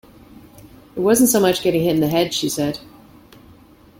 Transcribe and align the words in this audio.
"It 0.95 0.99
wasn't 0.99 1.29
so 1.29 1.39
much 1.39 1.61
getting 1.61 1.83
hit 1.83 1.93
in 1.93 2.01
the 2.01 2.07
head," 2.07 2.33
she 2.33 2.49
said. 2.49 2.79